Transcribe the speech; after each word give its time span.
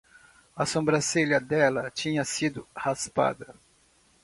A 0.55 0.65
sombrancelha 0.65 1.39
dela 1.39 1.91
tinha 1.91 2.25
sido 2.25 2.67
raspada 2.75 3.53